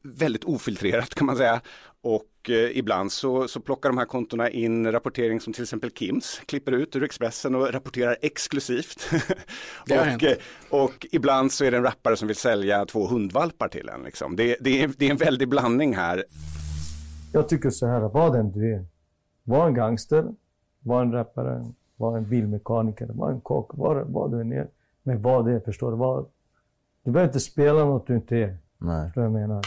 väldigt 0.03 0.45
ofiltrerat 0.45 1.15
kan 1.15 1.27
man 1.27 1.37
säga 1.37 1.61
och 2.03 2.51
eh, 2.51 2.79
ibland 2.79 3.13
så, 3.13 3.49
så 3.49 3.61
plockar 3.61 3.89
de 3.89 3.99
här 3.99 4.05
kontona 4.05 4.51
in 4.51 4.93
rapportering 4.93 5.41
som 5.41 5.53
till 5.53 5.63
exempel 5.63 5.91
Kims 5.91 6.43
klipper 6.47 6.73
ut 6.73 6.97
ur 6.97 7.03
Expressen 7.03 7.55
och 7.55 7.73
rapporterar 7.73 8.17
exklusivt. 8.23 9.11
och, 9.91 10.23
eh, 10.23 10.37
och 10.71 11.07
ibland 11.13 11.53
så 11.53 11.65
är 11.65 11.71
det 11.71 11.77
en 11.77 11.83
rappare 11.83 12.17
som 12.17 12.29
vill 12.29 12.37
sälja 12.37 12.85
två 12.87 13.07
hundvalpar 13.07 13.69
till 13.69 13.89
en. 13.89 14.03
Liksom. 14.03 14.37
Det, 14.37 14.57
det, 14.61 14.83
är, 14.83 14.91
det 14.99 15.07
är 15.07 15.11
en 15.11 15.17
väldig 15.17 15.49
blandning 15.49 15.97
här. 15.97 16.25
Jag 17.33 17.49
tycker 17.49 17.71
så 17.71 17.87
här, 17.87 18.01
var 18.01 18.37
den 18.37 18.53
du 18.53 18.75
är. 18.75 18.87
Var 19.51 19.67
en 19.67 19.75
gangster, 19.75 20.35
var 20.81 21.03
en 21.03 21.13
rappare, 21.13 21.73
var 21.97 22.17
en 22.17 22.29
bilmekaniker, 22.29 23.07
var 23.07 23.31
en 23.31 23.41
kock, 23.41 23.71
var 23.75 24.05
vad 24.09 24.31
du 24.31 24.41
än 24.41 24.53
är. 24.53 24.69
Men 25.03 25.23
vad 25.23 25.47
det 25.47 25.53
är, 25.53 25.61
förstår 25.61 25.91
du? 25.91 25.97
Var, 25.97 26.27
du 27.05 27.11
behöver 27.11 27.29
inte 27.29 27.41
spela 27.41 27.85
något 27.85 28.07
du 28.07 28.15
inte 28.15 28.37
är. 28.37 28.57
Nej. 28.79 29.11
jag 29.15 29.33
menar. 29.33 29.63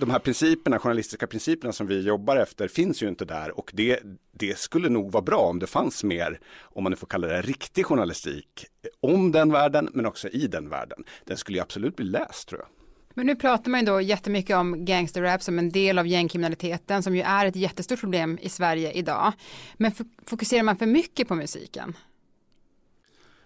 de 0.00 0.10
här 0.10 0.18
principerna, 0.18 0.78
journalistiska 0.78 1.26
principerna 1.26 1.72
som 1.72 1.86
vi 1.86 2.00
jobbar 2.00 2.36
efter 2.36 2.68
finns 2.68 3.02
ju 3.02 3.08
inte 3.08 3.24
där 3.24 3.58
och 3.58 3.72
det, 3.74 4.00
det 4.32 4.58
skulle 4.58 4.88
nog 4.88 5.12
vara 5.12 5.22
bra 5.22 5.38
om 5.38 5.58
det 5.58 5.66
fanns 5.66 6.04
mer, 6.04 6.40
om 6.60 6.82
man 6.82 6.90
nu 6.90 6.96
får 6.96 7.06
kalla 7.06 7.26
det 7.26 7.42
riktig 7.42 7.86
journalistik, 7.86 8.66
om 9.00 9.32
den 9.32 9.52
världen 9.52 9.88
men 9.92 10.06
också 10.06 10.28
i 10.28 10.46
den 10.46 10.68
världen. 10.68 11.04
Den 11.24 11.36
skulle 11.36 11.58
ju 11.58 11.62
absolut 11.62 11.96
bli 11.96 12.06
läst 12.06 12.48
tror 12.48 12.60
jag. 12.60 12.81
Men 13.14 13.26
nu 13.26 13.36
pratar 13.36 13.70
man 13.70 13.80
ju 13.80 13.86
då 13.86 14.00
jättemycket 14.00 14.56
om 14.56 14.84
gangsterrap 14.84 15.42
som 15.42 15.58
en 15.58 15.70
del 15.70 15.98
av 15.98 16.06
gängkriminaliteten 16.06 17.02
som 17.02 17.16
ju 17.16 17.22
är 17.22 17.46
ett 17.46 17.56
jättestort 17.56 18.00
problem 18.00 18.38
i 18.42 18.48
Sverige 18.48 18.92
idag. 18.92 19.32
Men 19.76 19.92
fokuserar 20.26 20.62
man 20.62 20.76
för 20.76 20.86
mycket 20.86 21.28
på 21.28 21.34
musiken? 21.34 21.94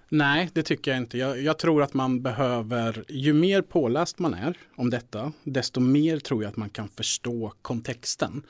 Nej, 0.08 0.50
det 0.52 0.62
tycker 0.62 0.90
jag 0.90 0.98
inte. 0.98 1.18
Jag, 1.18 1.42
jag, 1.42 1.58
tror 1.58 1.82
att 1.82 1.94
man 1.94 2.22
behöver, 2.22 3.04
ju 3.08 3.32
mer 3.32 3.62
påläst 3.62 4.18
man 4.18 4.34
är 4.34 4.58
om 4.76 4.90
detta, 4.90 5.32
desto 5.44 5.80
mer 5.80 6.18
tror 6.18 6.42
jag 6.42 6.50
att 6.50 6.56
man 6.56 6.70
kan 6.70 6.88
förstå 6.88 7.52
kontexten. 7.62 8.42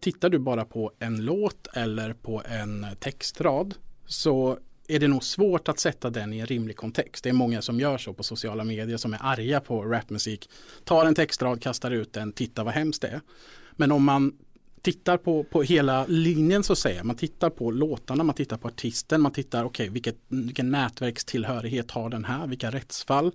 Tittar 0.00 0.28
du 0.28 0.38
bara 0.38 0.64
på 0.64 0.92
en 0.98 1.24
låt 1.24 1.66
eller 1.74 2.12
på 2.12 2.42
en 2.48 2.86
textrad 2.98 3.74
så 4.06 4.58
är 4.90 4.98
det 4.98 5.08
nog 5.08 5.24
svårt 5.24 5.68
att 5.68 5.78
sätta 5.78 6.10
den 6.10 6.32
i 6.32 6.38
en 6.38 6.46
rimlig 6.46 6.76
kontext. 6.76 7.24
Det 7.24 7.30
är 7.30 7.32
många 7.32 7.62
som 7.62 7.80
gör 7.80 7.98
så 7.98 8.12
på 8.12 8.22
sociala 8.22 8.64
medier 8.64 8.96
som 8.96 9.14
är 9.14 9.18
arga 9.22 9.60
på 9.60 9.84
rapmusik. 9.84 10.50
Tar 10.84 11.06
en 11.06 11.14
textrad, 11.14 11.62
kastar 11.62 11.90
ut 11.90 12.12
den, 12.12 12.32
titta 12.32 12.64
vad 12.64 12.74
hemskt 12.74 13.02
det 13.02 13.08
är. 13.08 13.20
Men 13.72 13.92
om 13.92 14.04
man 14.04 14.32
tittar 14.82 15.16
på, 15.16 15.44
på 15.44 15.62
hela 15.62 16.06
linjen 16.06 16.62
så 16.62 16.72
att 16.72 16.78
säga, 16.78 17.04
man 17.04 17.16
tittar 17.16 17.50
på 17.50 17.70
låtarna, 17.70 18.24
man 18.24 18.34
tittar 18.34 18.56
på 18.56 18.68
artisten, 18.68 19.20
man 19.20 19.32
tittar 19.32 19.64
okej 19.64 19.90
okay, 19.90 20.12
vilken 20.28 20.70
nätverkstillhörighet 20.70 21.90
har 21.90 22.10
den 22.10 22.24
här, 22.24 22.46
vilka 22.46 22.70
rättsfall. 22.70 23.32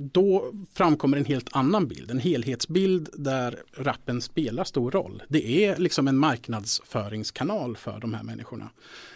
Då 0.00 0.52
framkommer 0.72 1.16
en 1.16 1.24
helt 1.24 1.48
annan 1.52 1.88
bild, 1.88 2.10
en 2.10 2.18
helhetsbild 2.18 3.08
där 3.14 3.62
rappen 3.72 4.20
spelar 4.20 4.64
stor 4.64 4.90
roll. 4.90 5.22
Det 5.28 5.64
är 5.64 5.76
liksom 5.76 6.08
en 6.08 6.16
marknadsföringskanal 6.16 7.76
för 7.76 8.00
de 8.00 8.14
här 8.14 8.22
människorna. 8.22 8.70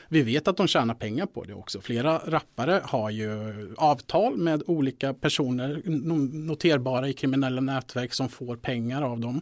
Vi 0.09 0.23
vet 0.23 0.49
att 0.49 0.57
de 0.57 0.67
tjänar 0.67 0.95
pengar 0.95 1.27
på 1.27 1.45
det 1.45 1.55
också. 1.55 1.81
Flera 1.81 2.19
rappare 2.19 2.81
har 2.85 3.11
ju 3.11 3.29
avtal 3.77 4.37
med 4.37 4.63
olika 4.67 5.15
personer 5.15 5.83
noterbara 6.47 7.09
i 7.09 7.13
kriminella 7.13 7.61
nätverk 7.61 8.15
som 8.15 8.29
får 8.29 8.57
pengar 8.57 9.03
av 9.03 9.21
dem. 9.21 9.41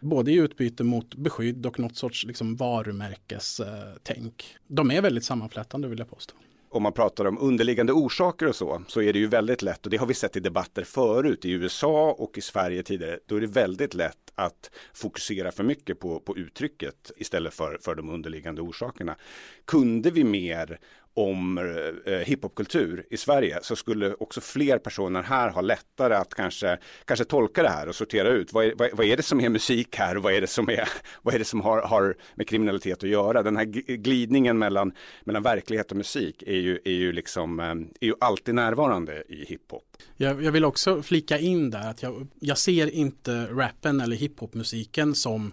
Både 0.00 0.32
i 0.32 0.34
utbyte 0.34 0.84
mot 0.84 1.14
beskydd 1.14 1.66
och 1.66 1.78
något 1.78 1.96
sorts 1.96 2.24
liksom 2.24 2.56
varumärkestänk. 2.56 4.56
De 4.66 4.90
är 4.90 5.02
väldigt 5.02 5.24
sammanflätande 5.24 5.88
vill 5.88 5.98
jag 5.98 6.10
påstå 6.10 6.34
om 6.72 6.82
man 6.82 6.92
pratar 6.92 7.24
om 7.24 7.38
underliggande 7.38 7.92
orsaker 7.92 8.48
och 8.48 8.56
så, 8.56 8.82
så 8.88 9.02
är 9.02 9.12
det 9.12 9.18
ju 9.18 9.26
väldigt 9.26 9.62
lätt, 9.62 9.84
och 9.84 9.90
det 9.90 9.96
har 9.96 10.06
vi 10.06 10.14
sett 10.14 10.36
i 10.36 10.40
debatter 10.40 10.84
förut 10.84 11.44
i 11.44 11.50
USA 11.50 12.12
och 12.18 12.38
i 12.38 12.40
Sverige 12.40 12.82
tidigare, 12.82 13.18
då 13.26 13.36
är 13.36 13.40
det 13.40 13.46
väldigt 13.46 13.94
lätt 13.94 14.32
att 14.34 14.70
fokusera 14.94 15.52
för 15.52 15.64
mycket 15.64 16.00
på, 16.00 16.20
på 16.20 16.36
uttrycket 16.36 17.10
istället 17.16 17.54
för, 17.54 17.78
för 17.80 17.94
de 17.94 18.10
underliggande 18.10 18.62
orsakerna. 18.62 19.16
Kunde 19.64 20.10
vi 20.10 20.24
mer 20.24 20.78
om 21.14 21.58
eh, 21.58 22.14
eh, 22.14 22.20
hiphopkultur 22.20 23.06
i 23.10 23.16
Sverige 23.16 23.58
så 23.62 23.76
skulle 23.76 24.14
också 24.14 24.40
fler 24.40 24.78
personer 24.78 25.22
här 25.22 25.50
ha 25.50 25.60
lättare 25.60 26.14
att 26.14 26.34
kanske, 26.34 26.78
kanske 27.04 27.24
tolka 27.24 27.62
det 27.62 27.68
här 27.68 27.88
och 27.88 27.94
sortera 27.94 28.28
ut 28.28 28.52
vad 28.52 28.64
är, 28.64 28.74
vad, 28.76 28.90
vad 28.92 29.06
är 29.06 29.16
det 29.16 29.22
som 29.22 29.40
är 29.40 29.48
musik 29.48 29.96
här 29.96 30.16
och 30.16 30.22
vad 30.22 30.32
är 30.32 30.40
det 30.40 30.46
som, 30.46 30.68
är, 30.68 30.88
vad 31.22 31.34
är 31.34 31.38
det 31.38 31.44
som 31.44 31.60
har, 31.60 31.82
har 31.82 32.16
med 32.34 32.48
kriminalitet 32.48 33.02
att 33.02 33.10
göra. 33.10 33.42
Den 33.42 33.56
här 33.56 33.64
glidningen 33.96 34.58
mellan, 34.58 34.92
mellan 35.24 35.42
verklighet 35.42 35.90
och 35.90 35.96
musik 35.96 36.42
är 36.46 36.56
ju, 36.56 36.78
är 36.84 36.92
ju, 36.92 37.12
liksom, 37.12 37.60
eh, 37.60 37.66
är 38.00 38.06
ju 38.06 38.14
alltid 38.20 38.54
närvarande 38.54 39.22
i 39.28 39.44
hiphop. 39.44 39.84
Jag, 40.16 40.42
jag 40.42 40.52
vill 40.52 40.64
också 40.64 41.02
flika 41.02 41.38
in 41.38 41.70
där 41.70 41.90
att 41.90 42.02
jag, 42.02 42.26
jag 42.40 42.58
ser 42.58 42.90
inte 42.90 43.46
rappen 43.46 44.00
eller 44.00 44.16
hiphopmusiken 44.16 45.14
som 45.14 45.52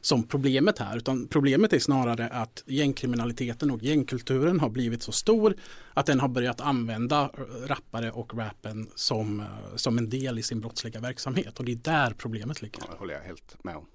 som 0.00 0.22
problemet 0.22 0.78
här, 0.78 0.96
utan 0.96 1.28
problemet 1.28 1.72
är 1.72 1.78
snarare 1.78 2.28
att 2.28 2.62
gängkriminaliteten 2.66 3.70
och 3.70 3.82
gängkulturen 3.82 4.60
har 4.60 4.68
blivit 4.68 5.02
så 5.02 5.12
stor 5.12 5.54
att 5.94 6.06
den 6.06 6.20
har 6.20 6.28
börjat 6.28 6.60
använda 6.60 7.30
rappare 7.66 8.10
och 8.10 8.34
rappen 8.38 8.90
som, 8.94 9.44
som 9.76 9.98
en 9.98 10.10
del 10.10 10.38
i 10.38 10.42
sin 10.42 10.60
brottsliga 10.60 11.00
verksamhet 11.00 11.58
och 11.58 11.64
det 11.64 11.72
är 11.72 11.76
där 11.76 12.14
problemet 12.18 12.62
ligger. 12.62 12.78
Ja, 12.80 12.86
det 12.90 12.98
håller 12.98 13.14
jag 13.14 13.22
helt 13.22 13.64
med 13.64 13.76
om. 13.76 13.86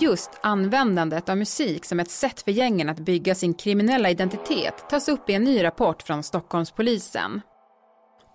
Just 0.00 0.30
användandet 0.42 1.28
av 1.28 1.36
musik 1.36 1.84
som 1.84 2.00
ett 2.00 2.10
sätt 2.10 2.40
för 2.40 2.50
gängen 2.50 2.88
att 2.88 2.98
bygga 2.98 3.34
sin 3.34 3.54
kriminella 3.54 4.10
identitet 4.10 4.74
tas 4.90 5.08
upp 5.08 5.30
i 5.30 5.32
en 5.32 5.44
ny 5.44 5.64
rapport 5.64 6.02
från 6.02 6.22
Stockholmspolisen. 6.22 7.40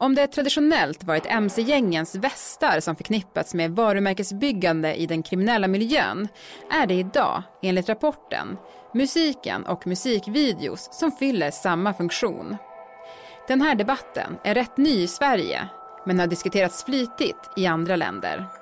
Om 0.02 0.16
det 0.16 0.28
traditionellt 0.28 1.04
varit 1.04 1.26
mc-gängens 1.26 2.16
västar 2.16 2.80
som 2.80 2.96
förknippats 2.96 3.54
med 3.54 3.72
varumärkesbyggande 3.72 4.96
i 4.96 5.06
den 5.06 5.24
kriminella 5.24 5.68
miljön 5.68 6.28
är 6.72 6.88
det 6.88 6.94
idag, 6.94 7.44
enligt 7.62 7.90
rapporten, 7.90 8.58
musiken 8.94 9.66
och 9.66 9.88
musikvideos 9.88 10.90
som 10.92 11.12
fyller 11.12 11.52
samma 11.52 11.94
funktion. 11.94 12.58
Den 13.48 13.62
här 13.62 13.76
debatten 13.76 14.38
är 14.44 14.56
rätt 14.56 14.78
ny 14.78 15.04
i 15.04 15.08
Sverige 15.08 15.68
men 16.06 16.20
har 16.20 16.28
diskuterats 16.28 16.84
flitigt 16.84 17.50
i 17.58 17.66
andra 17.66 17.96
länder. 17.96 18.61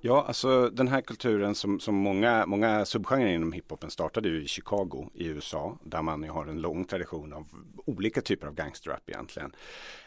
Ja, 0.00 0.24
alltså 0.28 0.70
den 0.70 0.88
här 0.88 1.00
kulturen 1.00 1.54
som, 1.54 1.80
som 1.80 1.94
många, 1.94 2.46
många 2.46 2.84
subgenrer 2.84 3.32
inom 3.32 3.52
hiphopen 3.52 3.90
startade 3.90 4.28
ju 4.28 4.42
i 4.44 4.48
Chicago 4.48 5.10
i 5.14 5.26
USA 5.26 5.78
där 5.84 6.02
man 6.02 6.28
har 6.28 6.46
en 6.46 6.60
lång 6.60 6.84
tradition 6.84 7.32
av 7.32 7.46
olika 7.86 8.20
typer 8.20 8.46
av 8.46 8.54
gangsterrap 8.54 9.10
egentligen. 9.10 9.52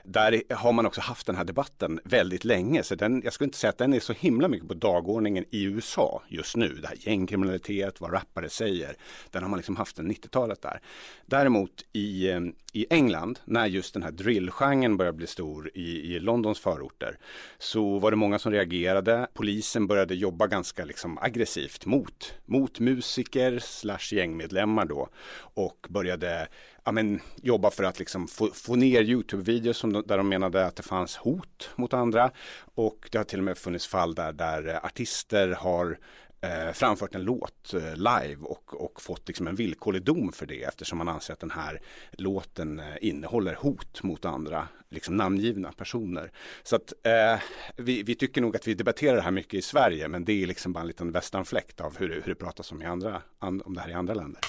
Där 0.04 0.54
har 0.54 0.74
man 0.74 0.86
också 0.86 1.02
haft 1.02 1.28
den 1.28 1.36
här 1.36 1.44
debatten 1.44 2.00
väldigt 2.04 2.44
länge 2.44 2.84
så 2.84 2.96
den, 2.96 3.22
jag 3.24 3.34
skulle 3.34 3.46
inte 3.46 3.58
säga 3.58 3.70
att 3.70 3.78
den 3.78 3.94
är 3.94 4.00
så 4.00 4.14
himla 4.14 4.48
mycket 4.48 4.68
på 4.68 4.74
dagordningen 4.74 5.46
i 5.52 5.64
USA 5.64 6.24
just 6.28 6.56
nu. 6.56 6.68
Det 6.68 6.88
här 6.88 6.98
gängkriminalitet, 7.00 8.02
vad 8.02 8.14
rappare 8.14 8.50
säger. 8.50 8.96
Den 9.32 9.44
har 9.44 9.50
man 9.50 9.58
liksom 9.58 9.76
haft 9.76 9.96
sedan 9.96 10.12
90-talet 10.12 10.62
där. 10.62 10.82
Däremot 11.26 11.86
i, 11.94 12.30
eh, 12.30 12.40
i 12.74 12.86
England, 12.90 13.40
när 13.46 13.66
just 13.66 13.94
den 13.94 14.04
här 14.04 14.12
drillgenren 14.12 14.98
började 14.98 15.18
bli 15.18 15.28
stor 15.28 15.72
i, 15.74 16.16
i 16.16 16.20
Londons 16.20 16.60
förorter, 16.60 17.18
så 17.58 18.00
var 18.00 18.12
det 18.12 18.18
många 18.18 18.40
som 18.40 18.52
reagerade. 18.52 19.28
Polisen 19.34 19.81
började 19.88 20.16
jobba 20.16 20.48
ganska 20.48 20.86
liksom 20.86 21.18
aggressivt 21.18 21.86
mot, 21.86 22.34
mot 22.46 22.80
musiker 22.80 23.60
slash 23.60 24.14
gängmedlemmar 24.14 24.86
då 24.86 25.10
och 25.54 25.88
började 25.90 26.48
ja, 26.84 26.92
men, 26.92 27.20
jobba 27.42 27.72
för 27.72 27.84
att 27.84 28.00
liksom 28.00 28.28
få, 28.28 28.48
få 28.48 28.76
ner 28.76 29.02
Youtube-videos 29.02 30.04
där 30.08 30.18
de 30.18 30.30
menade 30.30 30.66
att 30.66 30.76
det 30.76 30.84
fanns 30.84 31.18
hot 31.18 31.70
mot 31.76 31.94
andra. 31.94 32.32
Och 32.76 33.10
det 33.12 33.18
har 33.18 33.26
till 33.26 33.40
och 33.40 33.46
med 33.46 33.58
funnits 33.58 33.88
fall 33.88 34.16
där, 34.16 34.34
där 34.34 34.86
artister 34.86 35.50
har 35.50 35.98
eh, 36.42 36.74
framfört 36.74 37.16
en 37.16 37.24
låt 37.24 37.74
eh, 37.74 37.96
live 37.96 38.38
och, 38.42 38.84
och 38.84 39.02
fått 39.02 39.28
liksom 39.28 39.48
en 39.48 39.56
villkorlig 39.56 40.04
dom 40.04 40.32
för 40.32 40.46
det 40.46 40.64
eftersom 40.64 40.98
man 40.98 41.10
anser 41.10 41.34
att 41.34 41.40
den 41.40 41.52
här 41.52 41.82
låten 42.12 42.80
eh, 42.80 42.86
innehåller 43.02 43.56
hot 43.56 44.04
mot 44.04 44.26
andra 44.26 44.68
liksom 44.90 45.18
namngivna 45.18 45.72
personer. 45.72 46.32
Så 46.64 46.76
att 46.76 46.94
eh, 47.04 47.42
vi, 47.76 48.04
vi, 48.04 48.16
tycker 48.16 48.42
nog 48.42 48.56
att 48.56 48.68
vi 48.68 48.74
debatterar 48.74 49.16
det 49.16 49.22
här 49.22 49.32
mycket 49.32 49.54
i 49.54 49.62
Sverige 49.62 50.08
men 50.08 50.26
det 50.26 50.44
är 50.44 50.48
liksom 50.48 50.74
bara 50.74 50.82
en 50.82 50.88
liten 50.88 51.12
västanfläkt 51.12 51.82
av 51.82 51.98
hur, 51.98 52.10
hur 52.10 52.34
det 52.34 52.36
pratas 52.36 52.72
om, 52.72 52.82
i 52.82 52.86
andra, 52.86 53.22
an, 53.40 53.62
om 53.66 53.74
det 53.74 53.82
här 53.82 53.90
i 53.90 53.94
andra 53.94 54.14
länder. 54.14 54.42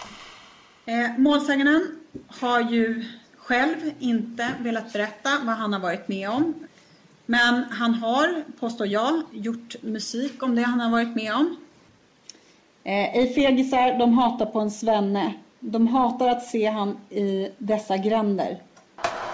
Eh, 0.87 1.19
målsäganden 1.19 1.99
har 2.27 2.61
ju 2.61 3.05
själv 3.37 3.77
inte 3.99 4.55
velat 4.61 4.93
berätta 4.93 5.31
vad 5.45 5.55
han 5.55 5.73
har 5.73 5.81
varit 5.81 6.09
med 6.09 6.31
om. 6.31 6.55
Men 7.27 7.65
han 7.65 7.95
har, 7.95 8.45
påstår 8.61 8.87
jag, 8.87 9.23
gjort 9.33 9.83
musik 9.83 10.43
om 10.43 10.55
det 10.55 10.63
han 10.63 10.81
har 10.81 10.91
varit 10.91 11.15
med 11.17 11.35
om. 11.35 11.57
Eh, 12.85 13.17
Ej 13.17 13.35
fegisar, 13.35 13.99
de 13.99 14.13
hatar 14.19 14.47
på 14.47 14.61
en 14.61 14.71
svenne. 14.71 15.35
De 15.61 15.87
hatar 15.87 16.29
att 16.29 16.45
se 16.45 16.67
han 16.67 16.99
i 17.11 17.49
dessa 17.59 17.97
gränder. 17.97 18.63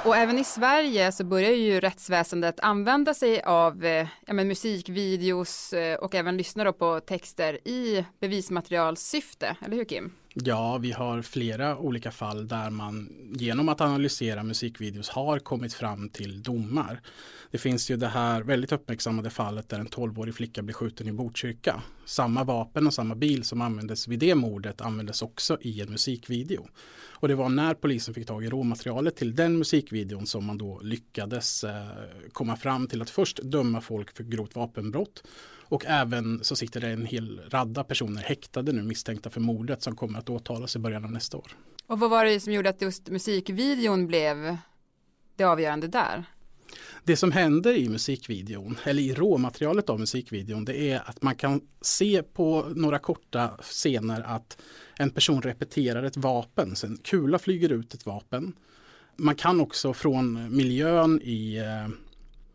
Och 0.04 0.16
även 0.16 0.38
i 0.38 0.44
Sverige 0.44 1.12
så 1.12 1.24
börjar 1.24 1.50
ju 1.50 1.80
rättsväsendet 1.80 2.60
använda 2.60 3.14
sig 3.14 3.42
av 3.42 3.84
eh, 3.84 4.06
ja, 4.26 4.32
men 4.32 4.48
musikvideos 4.48 5.72
eh, 5.72 5.98
och 5.98 6.14
även 6.14 6.36
lyssna 6.36 6.72
på 6.72 7.00
texter 7.00 7.68
i 7.68 8.04
bevismaterialsyfte. 8.20 9.56
eller 9.64 9.76
hur 9.76 9.84
Kim? 9.84 10.12
Ja, 10.45 10.78
vi 10.78 10.92
har 10.92 11.23
flera 11.23 11.78
olika 11.78 12.11
fall 12.11 12.49
där 12.49 12.71
man 12.71 13.12
genom 13.33 13.68
att 13.68 13.80
analysera 13.80 14.42
musikvideos 14.42 15.09
har 15.09 15.38
kommit 15.38 15.75
fram 15.75 16.09
till 16.09 16.42
domar. 16.42 17.00
Det 17.50 17.59
finns 17.59 17.90
ju 17.90 17.97
det 17.97 18.09
här 18.09 18.42
väldigt 18.42 18.73
uppmärksammade 18.73 19.30
fallet 19.30 19.68
där 19.68 19.78
en 19.78 19.88
12-årig 19.88 20.35
flicka 20.35 20.62
blir 20.62 20.75
skjuten 20.75 21.09
i 21.09 21.12
Botkyrka. 21.12 21.83
Samma 22.04 22.45
vapen 22.45 22.87
och 22.87 22.95
samma 22.95 23.14
bil 23.14 23.45
som 23.45 23.61
användes 23.61 24.09
vid 24.09 24.18
det 24.18 24.35
mordet 24.35 24.80
användes 24.80 25.23
också 25.23 25.59
i 25.61 25.80
en 25.80 25.90
musikvideo. 25.90 26.68
Och 27.21 27.28
det 27.28 27.35
var 27.35 27.49
när 27.49 27.75
polisen 27.75 28.14
fick 28.14 28.26
tag 28.26 28.45
i 28.45 28.49
råmaterialet 28.49 29.16
till 29.16 29.35
den 29.35 29.59
musikvideon 29.59 30.26
som 30.26 30.45
man 30.45 30.59
då 30.59 30.80
lyckades 30.83 31.64
eh, 31.64 31.87
komma 32.33 32.57
fram 32.57 32.87
till 32.87 33.02
att 33.02 33.11
först 33.11 33.42
döma 33.42 33.80
folk 33.80 34.16
för 34.16 34.25
grovt 34.25 34.54
vapenbrott 34.54 35.23
och 35.68 35.84
även 35.87 36.44
så 36.44 36.56
sitter 36.56 36.80
det 36.80 36.88
en 36.88 37.06
hel 37.06 37.40
radda 37.50 37.84
personer 37.84 38.22
häktade 38.22 38.72
nu 38.72 38.82
misstänkta 38.82 39.30
för 39.30 39.40
mordet 39.40 39.82
som 39.82 39.96
kommer 39.96 40.18
att 40.18 40.30
åtalas 40.30 40.76
i 40.76 40.78
början 40.78 41.04
av 41.04 41.12
nästa 41.12 41.37
år. 41.37 41.56
Och 41.87 42.00
vad 42.00 42.10
var 42.10 42.25
det 42.25 42.40
som 42.40 42.52
gjorde 42.52 42.68
att 42.68 42.82
just 42.82 43.08
musikvideon 43.08 44.06
blev 44.06 44.56
det 45.37 45.44
avgörande 45.44 45.88
där? 45.88 46.25
Det 47.04 47.16
som 47.16 47.32
händer 47.32 47.76
i 47.76 47.88
musikvideon, 47.88 48.78
eller 48.84 49.02
i 49.02 49.14
råmaterialet 49.14 49.90
av 49.90 50.00
musikvideon, 50.00 50.64
det 50.64 50.90
är 50.90 51.02
att 51.06 51.22
man 51.22 51.34
kan 51.34 51.60
se 51.80 52.22
på 52.22 52.66
några 52.75 52.98
korta 52.98 53.50
scener 53.60 54.20
att 54.20 54.58
en 54.98 55.10
person 55.10 55.42
repeterar 55.42 56.02
ett 56.02 56.16
vapen, 56.16 56.76
sen 56.76 56.98
kula 57.04 57.38
flyger 57.38 57.72
ut 57.72 57.94
ett 57.94 58.06
vapen. 58.06 58.52
Man 59.16 59.34
kan 59.34 59.60
också 59.60 59.94
från 59.94 60.56
miljön 60.56 61.20
i 61.22 61.56
eh, 61.56 61.88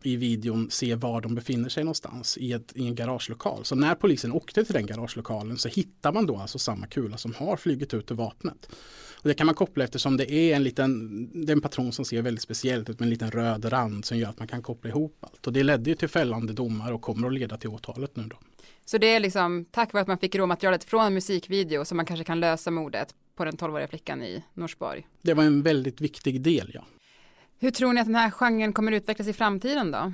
i 0.06 0.16
videon 0.16 0.70
se 0.70 0.94
var 0.94 1.20
de 1.20 1.34
befinner 1.34 1.68
sig 1.68 1.84
någonstans 1.84 2.38
i, 2.38 2.52
ett, 2.52 2.72
i 2.74 2.86
en 2.86 2.94
garagelokal. 2.94 3.64
Så 3.64 3.74
när 3.74 3.94
polisen 3.94 4.32
åkte 4.32 4.64
till 4.64 4.74
den 4.74 4.86
garagelokalen 4.86 5.58
så 5.58 5.68
hittar 5.68 6.12
man 6.12 6.26
då 6.26 6.36
alltså 6.36 6.58
samma 6.58 6.86
kula 6.86 7.16
som 7.16 7.34
har 7.34 7.56
flugit 7.56 7.94
ut 7.94 8.10
ur 8.10 8.14
vapnet. 8.14 8.68
Och 9.24 9.28
det 9.28 9.34
kan 9.34 9.46
man 9.46 9.54
koppla 9.54 9.84
eftersom 9.84 10.16
det 10.16 10.32
är 10.32 10.56
en 10.56 10.64
liten 10.64 11.44
det 11.46 11.52
är 11.52 11.56
en 11.56 11.60
patron 11.60 11.92
som 11.92 12.04
ser 12.04 12.22
väldigt 12.22 12.42
speciellt 12.42 12.90
ut 12.90 13.00
med 13.00 13.06
en 13.06 13.10
liten 13.10 13.30
röd 13.30 13.72
rand 13.72 14.04
som 14.04 14.18
gör 14.18 14.28
att 14.28 14.38
man 14.38 14.48
kan 14.48 14.62
koppla 14.62 14.90
ihop 14.90 15.16
allt. 15.20 15.46
Och 15.46 15.52
det 15.52 15.62
ledde 15.62 15.90
ju 15.90 15.96
till 15.96 16.08
fällande 16.08 16.52
domar 16.52 16.92
och 16.92 17.02
kommer 17.02 17.26
att 17.26 17.34
leda 17.34 17.56
till 17.56 17.68
åtalet 17.68 18.16
nu 18.16 18.22
då. 18.22 18.36
Så 18.84 18.98
det 18.98 19.06
är 19.06 19.20
liksom 19.20 19.64
tack 19.70 19.92
vare 19.92 20.02
att 20.02 20.08
man 20.08 20.18
fick 20.18 20.34
råmaterialet 20.34 20.84
från 20.84 21.06
en 21.06 21.14
musikvideo 21.14 21.84
som 21.84 21.96
man 21.96 22.06
kanske 22.06 22.24
kan 22.24 22.40
lösa 22.40 22.70
mordet 22.70 23.14
på 23.36 23.44
den 23.44 23.54
12-åriga 23.54 23.88
flickan 23.88 24.22
i 24.22 24.44
Norsborg. 24.54 25.06
Det 25.22 25.34
var 25.34 25.44
en 25.44 25.62
väldigt 25.62 26.00
viktig 26.00 26.40
del, 26.40 26.70
ja. 26.74 26.84
Hur 27.58 27.70
tror 27.70 27.92
ni 27.92 28.00
att 28.00 28.06
den 28.06 28.14
här 28.14 28.30
genren 28.30 28.72
kommer 28.72 28.92
utvecklas 28.92 29.28
i 29.28 29.32
framtiden 29.32 29.90
då? 29.90 30.12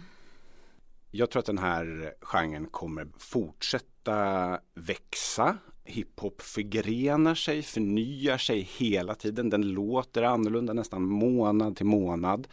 Jag 1.10 1.30
tror 1.30 1.40
att 1.40 1.46
den 1.46 1.58
här 1.58 2.14
genren 2.20 2.66
kommer 2.66 3.08
fortsätta 3.18 4.58
växa. 4.74 5.58
Hiphop 5.84 6.42
förgrenar 6.42 7.34
sig, 7.34 7.62
förnyar 7.62 8.38
sig 8.38 8.60
hela 8.60 9.14
tiden. 9.14 9.50
Den 9.50 9.62
låter 9.62 10.22
annorlunda 10.22 10.72
nästan 10.72 11.02
månad 11.02 11.76
till 11.76 11.86
månad. 11.86 12.48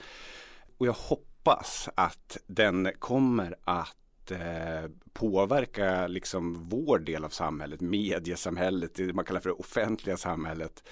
Och 0.77 0.87
jag 0.87 0.93
hoppas 0.93 1.89
att 1.95 2.37
den 2.47 2.89
kommer 2.99 3.55
att 3.63 3.97
eh, 4.31 4.89
påverka 5.13 6.07
liksom 6.07 6.69
vår 6.69 6.99
del 6.99 7.23
av 7.23 7.29
samhället, 7.29 7.81
mediesamhället, 7.81 8.95
det 8.95 9.13
man 9.13 9.25
kallar 9.25 9.39
för 9.39 9.49
det 9.49 9.55
offentliga 9.55 10.17
samhället 10.17 10.83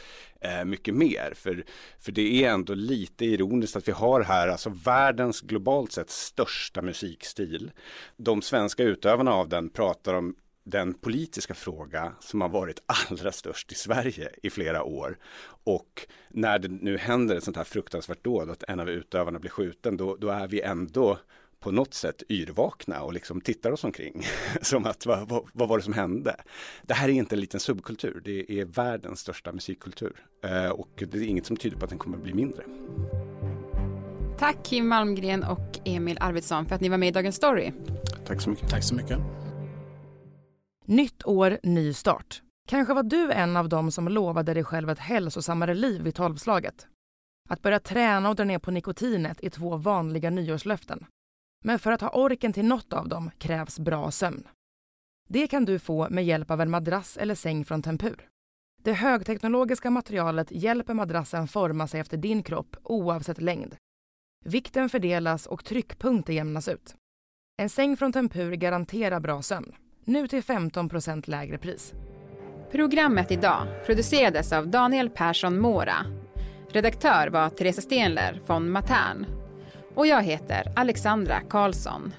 eh, 0.41 0.65
mycket 0.65 0.95
mer. 0.95 1.33
För, 1.35 1.65
för 1.99 2.11
det 2.11 2.43
är 2.43 2.49
ändå 2.49 2.73
lite 2.73 3.25
ironiskt 3.25 3.75
att 3.75 3.87
vi 3.87 3.91
har 3.91 4.21
här 4.21 4.47
alltså 4.47 4.69
världens 4.69 5.41
globalt 5.41 5.91
sett 5.91 6.09
största 6.09 6.81
musikstil. 6.81 7.71
De 8.17 8.41
svenska 8.41 8.83
utövarna 8.83 9.33
av 9.33 9.49
den 9.49 9.69
pratar 9.69 10.13
om 10.13 10.35
den 10.65 10.93
politiska 10.93 11.53
fråga 11.53 12.13
som 12.19 12.41
har 12.41 12.49
varit 12.49 12.83
allra 13.09 13.31
störst 13.31 13.71
i 13.71 13.75
Sverige 13.75 14.29
i 14.43 14.49
flera 14.49 14.83
år. 14.83 15.17
Och 15.63 16.07
när 16.29 16.59
det 16.59 16.67
nu 16.67 16.97
händer 16.97 17.35
ett 17.35 17.43
sånt 17.43 17.57
här 17.57 17.63
fruktansvärt 17.63 18.23
dåd, 18.23 18.49
att 18.49 18.63
en 18.63 18.79
av 18.79 18.89
utövarna 18.89 19.39
blir 19.39 19.51
skjuten, 19.51 19.97
då, 19.97 20.15
då 20.15 20.29
är 20.29 20.47
vi 20.47 20.61
ändå 20.61 21.19
på 21.65 21.71
något 21.71 21.93
sätt 21.93 22.23
yrvakna 22.29 23.01
och 23.01 23.13
liksom 23.13 23.41
tittar 23.41 23.71
oss 23.71 23.83
omkring. 23.83 24.23
som 24.61 24.85
att 24.85 25.05
vad, 25.05 25.29
vad, 25.29 25.49
vad, 25.53 25.69
var 25.69 25.77
det 25.77 25.83
som 25.83 25.93
hände? 25.93 26.35
Det 26.83 26.93
här 26.93 27.09
är 27.09 27.13
inte 27.13 27.35
en 27.35 27.39
liten 27.39 27.59
subkultur, 27.59 28.21
det 28.25 28.59
är 28.59 28.65
världens 28.65 29.19
största 29.19 29.51
musikkultur. 29.51 30.25
Eh, 30.43 30.69
och 30.69 30.89
det 31.11 31.17
är 31.17 31.21
inget 31.21 31.45
som 31.45 31.57
tyder 31.57 31.77
på 31.77 31.83
att 31.83 31.89
den 31.89 31.99
kommer 31.99 32.17
att 32.17 32.23
bli 32.23 32.33
mindre. 32.33 32.63
Tack 34.37 34.57
Kim 34.63 34.87
Malmgren 34.87 35.43
och 35.43 35.79
Emil 35.85 36.17
Arvidsson 36.21 36.65
för 36.65 36.75
att 36.75 36.81
ni 36.81 36.89
var 36.89 36.97
med 36.97 37.09
i 37.09 37.11
Dagens 37.11 37.35
Story. 37.35 37.71
Tack 38.25 38.41
så 38.41 38.49
mycket. 38.49 38.69
Tack 38.69 38.83
så 38.83 38.95
mycket. 38.95 39.19
Nytt 40.85 41.25
år, 41.25 41.59
ny 41.63 41.93
start. 41.93 42.41
Kanske 42.67 42.93
var 42.93 43.03
du 43.03 43.31
en 43.31 43.57
av 43.57 43.69
dem 43.69 43.91
som 43.91 44.07
lovade 44.07 44.53
dig 44.53 44.63
själv 44.63 44.89
ett 44.89 44.99
hälsosammare 44.99 45.73
liv 45.73 46.01
vid 46.01 46.15
tolvslaget. 46.15 46.87
Att 47.49 47.61
börja 47.61 47.79
träna 47.79 48.29
och 48.29 48.35
dra 48.35 48.43
ner 48.43 48.59
på 48.59 48.71
nikotinet 48.71 49.43
är 49.43 49.49
två 49.49 49.77
vanliga 49.77 50.29
nyårslöften. 50.29 51.05
Men 51.65 51.79
för 51.79 51.91
att 51.91 52.01
ha 52.01 52.09
orken 52.09 52.53
till 52.53 52.65
något 52.65 52.93
av 52.93 53.09
dem 53.09 53.31
krävs 53.37 53.79
bra 53.79 54.11
sömn. 54.11 54.47
Det 55.29 55.47
kan 55.47 55.65
du 55.65 55.79
få 55.79 56.09
med 56.09 56.25
hjälp 56.25 56.51
av 56.51 56.61
en 56.61 56.69
madrass 56.69 57.17
eller 57.17 57.35
säng 57.35 57.65
från 57.65 57.81
Tempur. 57.81 58.27
Det 58.83 58.93
högteknologiska 58.93 59.89
materialet 59.89 60.51
hjälper 60.51 60.93
madrassen 60.93 61.47
forma 61.47 61.87
sig 61.87 61.99
efter 61.99 62.17
din 62.17 62.43
kropp 62.43 62.75
oavsett 62.83 63.41
längd. 63.41 63.75
Vikten 64.45 64.89
fördelas 64.89 65.45
och 65.45 65.65
tryckpunkter 65.65 66.33
jämnas 66.33 66.67
ut. 66.67 66.95
En 67.57 67.69
säng 67.69 67.97
från 67.97 68.13
Tempur 68.13 68.51
garanterar 68.51 69.19
bra 69.19 69.41
sömn. 69.41 69.75
Nu 70.03 70.27
till 70.27 70.41
15% 70.43 71.29
lägre 71.29 71.57
pris. 71.57 71.93
Programmet 72.71 73.31
idag 73.31 73.67
producerades 73.85 74.53
av 74.53 74.67
Daniel 74.67 75.09
Persson 75.09 75.59
Mora. 75.59 75.97
Redaktör 76.69 77.27
var 77.27 77.49
Teresa 77.49 77.81
Stenler 77.81 78.41
från 78.45 78.71
Matern 78.71 79.44
och 79.95 80.07
jag 80.07 80.23
heter 80.23 80.71
Alexandra 80.75 81.39
Karlsson. 81.49 82.13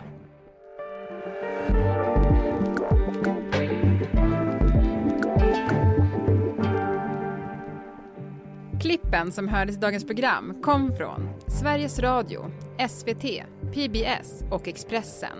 Klippen 8.81 9.33
som 9.33 9.49
hördes 9.49 9.77
i 9.77 9.79
dagens 9.79 10.05
program 10.05 10.63
kom 10.63 10.97
från 10.97 11.29
Sveriges 11.47 11.99
Radio, 11.99 12.51
SVT, 12.89 13.25
PBS 13.73 14.45
och 14.51 14.69
Expressen. 14.69 15.39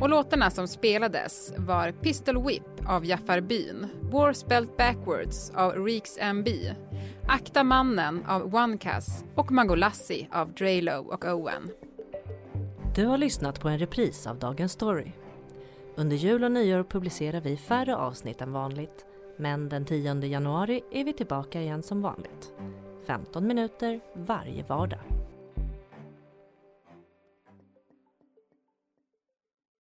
Och 0.00 0.08
låtarna 0.08 0.50
som 0.50 0.68
spelades 0.68 1.52
var 1.56 1.92
Pistol 1.92 2.46
Whip 2.46 2.62
av 2.88 3.06
Jaffar 3.06 3.40
Byn, 3.40 3.86
War 4.02 4.32
Spelt 4.32 4.76
Backwards 4.76 5.50
av 5.54 5.72
Reeks 5.72 6.18
MB, 6.20 6.48
Akta 7.28 7.64
mannen 7.64 8.24
av 8.26 8.54
OneCass 8.54 9.24
och 9.34 9.52
Mangolassi 9.52 10.28
av 10.32 10.52
Drelo 10.52 11.06
och 11.12 11.24
Owen. 11.24 11.70
Du 12.94 13.06
har 13.06 13.18
lyssnat 13.18 13.60
på 13.60 13.68
en 13.68 13.78
repris 13.78 14.26
av 14.26 14.38
Dagens 14.38 14.72
Story. 14.72 15.12
Under 15.96 16.16
jul 16.16 16.44
och 16.44 16.52
nyår 16.52 16.82
publicerar 16.82 17.40
vi 17.40 17.56
färre 17.56 17.96
avsnitt 17.96 18.40
än 18.40 18.52
vanligt 18.52 19.06
men 19.38 19.68
den 19.68 19.84
10 19.84 20.14
januari 20.14 20.82
är 20.92 21.04
vi 21.04 21.12
tillbaka 21.12 21.60
igen 21.60 21.82
som 21.82 22.00
vanligt. 22.00 22.52
15 23.06 23.46
minuter 23.46 24.00
varje 24.14 24.62
vardag. 24.62 25.15